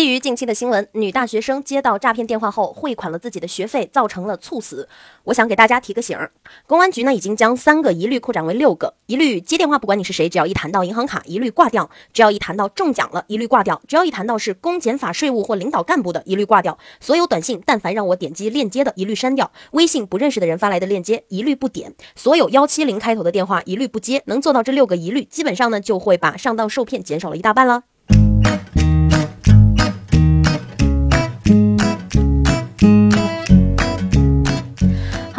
[0.00, 4.88] 基于近期的新闻，女大学生接到诈骗电话后汇款了自己的学费，造成了猝死。
[5.24, 6.32] 我想给大家提个醒儿，
[6.66, 11.84] 公安局呢已经将三个一律扩展为六个：一律接电话不管你是谁，只要一谈到银行卡，一律挂掉；
[12.14, 16.78] 只要一谈到中奖了，一律挂掉；只要一谈到是公检法税务或领导干部的，一律挂掉。
[16.98, 24.22] 所有短信但凡让我点击链接的，一律删掉；微信不认识的人发来的链接，一律不点；所有幺七零开头的电话，一律不接。
[24.24, 27.82] 能做到这六个一律，基本上呢就会把上当受骗减少了一大半了。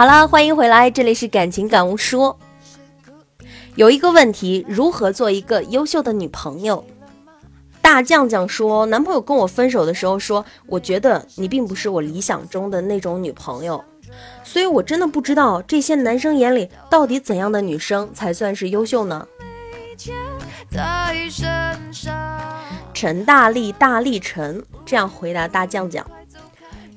[0.01, 2.35] 好了，欢迎回来，这里是感情感悟说。
[3.75, 6.83] 有一个问题，如何做一个优秀的女朋友？
[7.83, 13.85] 大酱酱说，男朋友跟我分手的时候说，我觉得你并不是我理想中的那种女朋友，
[14.43, 19.27] 所以我真的不知道这些男生眼里到底怎样的女生才算是优秀呢？
[22.91, 26.03] 陈大力大力陈这样回答大酱酱，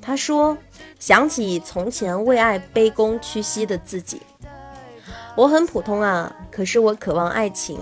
[0.01, 0.57] 他说。
[0.99, 4.21] 想起从前为爱卑躬屈膝的自己，
[5.35, 7.77] 我很普通啊，可是我渴望爱情，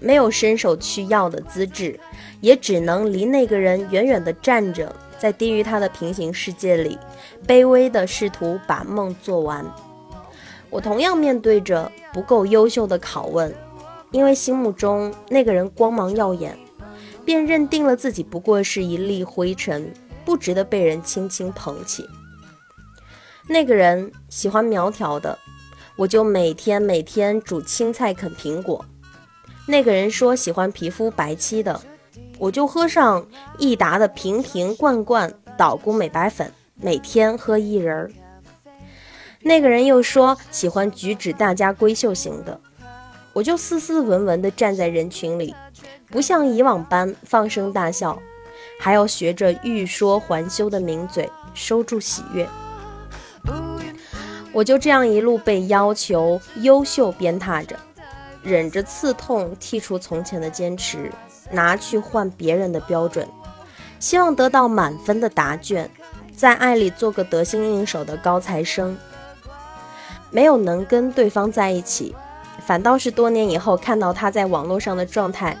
[0.00, 1.98] 没有伸手去要的资质，
[2.40, 6.98] 也只能离那个人远远的站着，在低于他的平行世界里，
[7.46, 9.64] 卑微的试图把梦做完。
[10.70, 13.54] 我同样面对着不够优秀的拷问，
[14.10, 16.58] 因为心目中那个人光芒耀眼，
[17.24, 19.92] 便认定了自己不过是一粒灰尘，
[20.24, 22.04] 不值得被人轻轻捧起。
[23.46, 25.38] 那个人喜欢苗条的，
[25.96, 28.84] 我就每天每天煮青菜啃苹果。
[29.66, 31.80] 那个人说喜欢皮肤白皙的，
[32.38, 33.26] 我就喝上
[33.58, 38.10] 益达的瓶瓶罐罐捣鼓美白粉，每天喝一人儿。
[39.42, 42.58] 那个人又说喜欢举止大家闺秀型的，
[43.34, 45.54] 我就斯斯文文地站在人群里，
[46.10, 48.18] 不像以往般放声大笑，
[48.80, 52.48] 还要学着欲说还休的抿嘴，收住喜悦。
[54.54, 57.76] 我就这样一路被要求优秀鞭挞着，
[58.40, 61.10] 忍着刺痛剔除从前的坚持，
[61.50, 63.28] 拿去换别人的标准，
[63.98, 65.90] 希望得到满分的答卷，
[66.36, 68.96] 在爱里做个得心应手的高材生。
[70.30, 72.14] 没有能跟对方在一起，
[72.64, 75.58] 反倒是多年以后看到他在网络上的状态，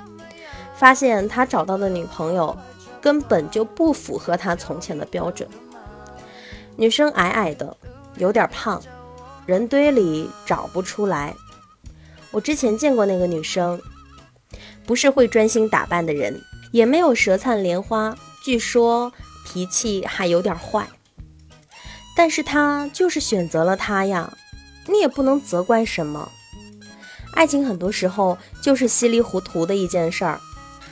[0.76, 2.56] 发现他找到的女朋友
[3.00, 5.48] 根本就不符合他从前的标准。
[6.76, 7.76] 女生矮矮的。
[8.16, 8.82] 有点胖，
[9.46, 11.34] 人堆里找不出来。
[12.30, 13.80] 我之前见过那个女生，
[14.86, 16.40] 不是会专心打扮的人，
[16.72, 19.12] 也没有舌灿莲花，据说
[19.46, 20.86] 脾气还有点坏。
[22.16, 24.36] 但是她就是选择了他呀，
[24.86, 26.30] 你也不能责怪什么。
[27.34, 30.40] 爱情很多时候就是稀里糊涂的一件事儿，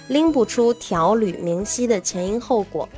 [0.08, 2.88] 拎不出条理明晰的前因后果。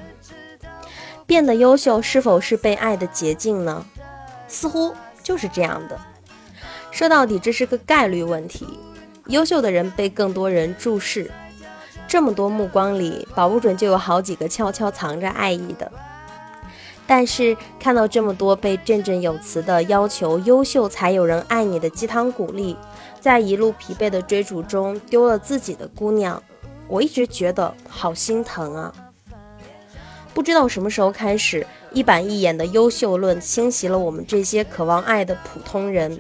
[1.26, 3.86] 变得优秀是否是被爱的捷径呢？
[4.46, 5.98] 似乎就是这样的。
[6.90, 8.78] 说到底，这是个概率问题。
[9.28, 11.30] 优秀的人被更多人注视，
[12.06, 15.90] 这么多目光里，保不准就有好几个悄悄藏着爱意的。
[17.06, 22.76] 但是看到这么多被振振有词的要求优秀才有人爱你的鸡汤鼓励，
[23.20, 26.42] 在一路疲惫的追逐中丢了自己的姑娘，
[26.86, 28.94] 我一直觉得好心疼啊。
[30.34, 31.66] 不知道什么时候开始。
[31.92, 36.18] 一板一眼的优秀论侵袭了我们这些渴望爱的普通人，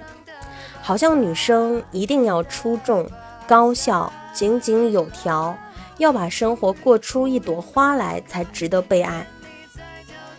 [0.80, 3.10] 好像女生一定要出众、
[3.44, 5.58] 高效、井井有条，
[5.98, 9.26] 要把生活过出一朵花来才值得被爱。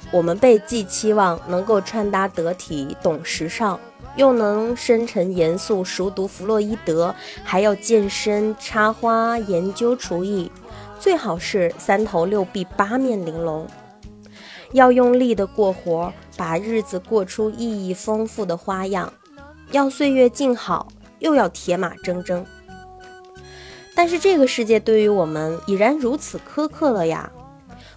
[0.10, 3.78] 我们被寄期望能够穿搭得体、懂时尚，
[4.16, 7.14] 又能深沉严肃、熟读弗洛伊德，
[7.44, 10.50] 还要健身、插花、研究厨艺，
[11.00, 13.68] 最好是三头六臂、八面玲珑。
[14.72, 19.08] 要用力的过活，把日子过出意义丰富的花样；
[19.72, 20.88] 要岁月静好，
[21.20, 22.44] 又要铁马铮铮。
[23.94, 27.32] 但是这个世界对于我们已然如此苛刻了呀！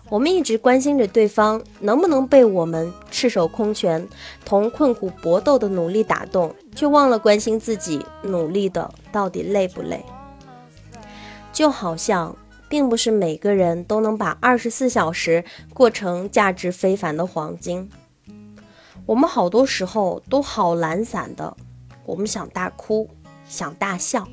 [0.09, 4.07] 我们一直关心着对方能不能被我们赤手空拳、
[4.45, 10.05] 同困苦搏斗的努力打动，却忘了关心自己努力的到底累不累。
[11.53, 12.37] 就好像……
[12.69, 17.91] 并不是每个人都能把二十四小时过成价值非凡的黄金。
[19.07, 21.57] 我们好多时候都好懒散的，
[22.05, 23.09] 我们想大哭，
[23.49, 24.29] 想大笑，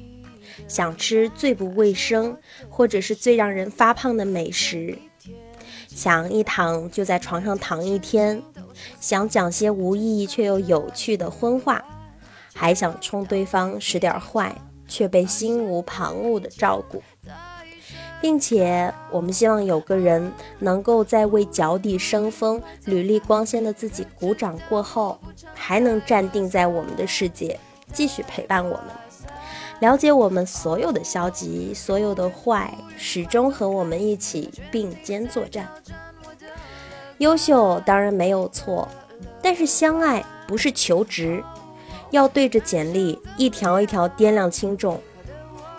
[0.68, 2.38] 想吃最不卫生
[2.70, 4.98] 或者是最让人发胖的美食，
[5.88, 8.44] 想一躺就在床上躺一天，
[9.00, 11.82] 想讲些无意义却又有趣的荤话，
[12.54, 14.54] 还想冲对方使点坏，
[14.90, 17.02] 却被心无旁骛的照顾。
[18.22, 25.20] 并且我们希望有个人能够在为脚底生风、履历光鲜的自己鼓掌过后，
[25.54, 27.60] 还能站定在我们的世界，
[27.94, 28.88] 继续陪伴我们，
[29.80, 35.68] 了解我们所有的消极、所有的坏，始终和我们一起并肩作战。
[37.20, 38.88] 优秀当然没有错，
[39.42, 41.44] 但是相爱不是求职，
[42.12, 45.00] 要对着简历一条一条掂量轻重。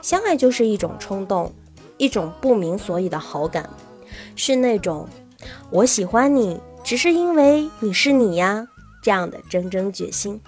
[0.01, 1.53] 相爱就是一种冲动，
[1.99, 3.69] 一种不明所以的好感，
[4.35, 5.09] 是那种
[5.71, 8.67] 我喜欢你，只是因为你是你呀
[9.03, 10.41] 这样的铮铮决心。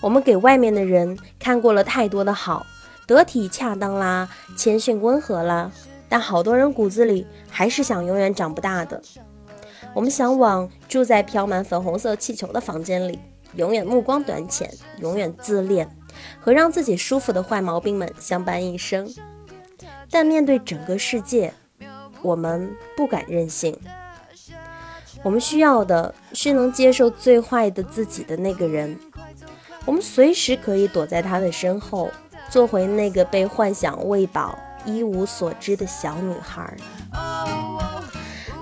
[0.00, 2.66] 我们给外面的人看过了太多的好，
[3.06, 5.70] 得体恰当啦，谦逊温和啦，
[6.08, 9.00] 但好多人骨子里还是想永远长不大的。
[9.94, 13.18] 我们向往住在飘满粉红色气球的房间里，
[13.56, 14.68] 永远目光短浅，
[15.00, 15.88] 永远自恋，
[16.40, 19.08] 和让自己舒服的坏毛病们相伴一生。
[20.12, 21.54] 但面对整个世界，
[22.20, 23.76] 我们不敢任性。
[25.22, 28.94] 我们需要的是能接受最坏的自己的那个人。
[29.86, 32.10] 我们随时可以躲在他的身后，
[32.50, 36.76] 做回那个被幻想喂饱、一无所知的小女孩。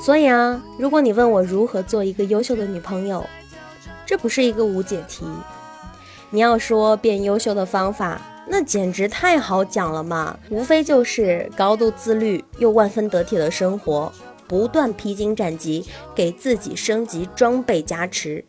[0.01, 3.27] 所以啊，如果你问我如何做一个优秀的女朋友，
[4.07, 5.27] 这不是一个无解题。
[6.31, 8.21] 你要说变优秀的方法，
[8.53, 14.13] 那简直太好讲了嘛，无非就是高度自律又万分得体的生活，
[14.49, 15.87] 不断披荆斩棘，
[16.17, 18.45] 给自己升级装备加持。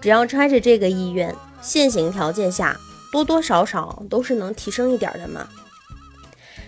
[0.00, 2.76] 只要揣着这个意愿，现行条件下
[3.12, 5.46] 多多少少都是能提升一点的嘛。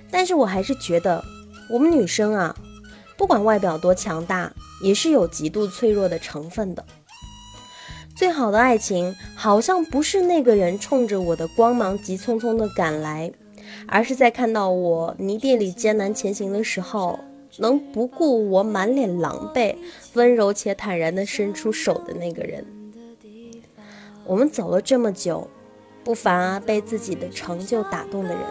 [0.09, 1.25] 但是我还是觉得，
[1.69, 2.55] 我们女生啊。
[3.17, 6.85] 不管外表多强大，也是有极度脆弱的成分的。
[8.15, 13.33] 最好的爱情，好像不是那个人冲着我的光芒急匆匆的赶来，
[13.89, 17.19] 而是在看到我泥地里艰难前行的时候，
[17.59, 19.75] 能不顾我满脸狼狈，
[20.13, 22.65] 温柔且坦然的伸出手的那个人。
[24.25, 25.49] 我们走了这么久，
[26.05, 28.45] 不乏被自己的成就打动的人，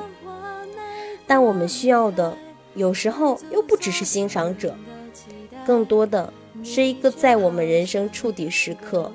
[1.25, 2.37] 但我们需要的。
[2.75, 4.75] 有时候又不只是欣赏者，
[5.63, 6.33] 更多的
[6.63, 9.11] 是一个在我们人生触底时刻，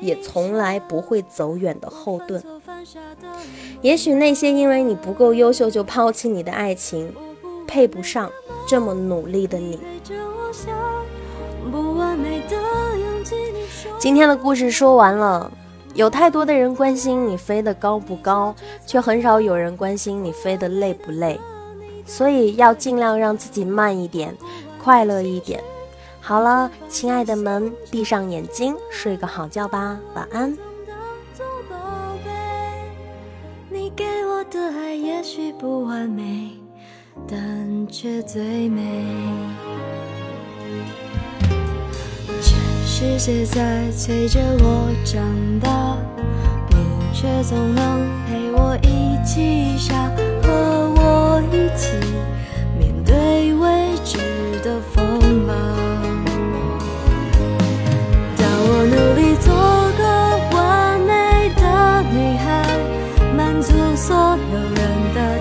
[0.00, 2.42] 也从来不会走远的后盾。
[3.80, 7.14] 也许那些因为你不够优秀就抛弃你的爱情，
[7.66, 8.30] 配不上
[8.68, 9.78] 这么努力的你。
[13.98, 15.50] 今天的故事说完了，
[15.94, 18.54] 有太多的人关心你飞得高不高，
[18.86, 21.38] 却很少有人关心你飞得累不累。
[22.04, 24.36] 所以要尽量让自己慢一点，
[24.82, 25.62] 快乐一点。
[26.24, 30.56] 好了，亲爱的们，闭上眼睛，睡个好觉吧，晚安。
[33.68, 36.52] 你给我的爱也许不完美，
[37.28, 39.04] 但却最美。
[42.40, 45.20] 全世界在催着我长
[45.58, 45.98] 大，
[46.70, 48.01] 你却总能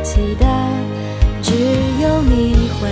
[0.04, 0.48] 期待，
[1.42, 1.54] 只
[2.02, 2.90] 有你会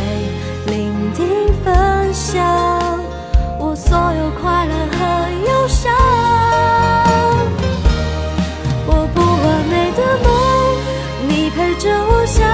[0.67, 1.25] 聆听
[1.63, 2.99] 分享
[3.59, 4.97] 我所有快乐和
[5.47, 5.91] 忧伤。
[8.85, 10.27] 我不完美的梦，
[11.27, 12.47] 你陪着我想。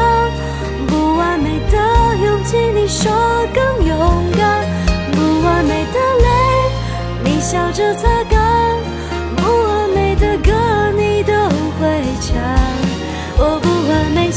[0.87, 1.77] 不完美的
[2.23, 3.11] 勇气你说
[3.53, 3.97] 更勇
[4.37, 4.65] 敢，
[5.11, 6.27] 不完美的泪，
[7.23, 8.14] 你笑着擦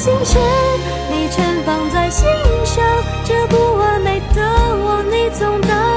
[0.08, 0.38] 心事，
[1.10, 2.26] 你全放在心
[2.64, 2.82] 上，
[3.24, 5.87] 这不完美的我，你总当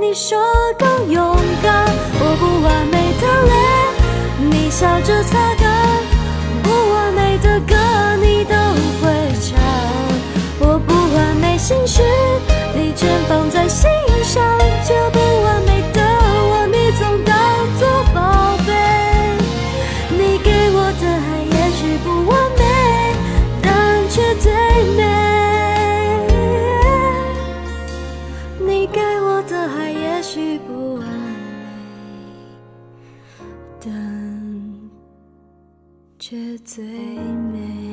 [0.00, 0.38] 你说
[0.78, 1.84] 更勇敢，
[2.20, 3.54] 我不完美的脸，
[4.50, 5.63] 你笑着擦干，
[30.34, 31.68] 许不完美，
[33.80, 33.88] 但
[36.18, 37.83] 却最美。